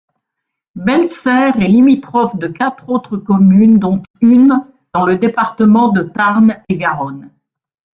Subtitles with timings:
[0.73, 4.57] Bellesserre est limitrophe de quatre autres communes dont une
[4.95, 7.29] dans le département de Tarn-et-Garonne.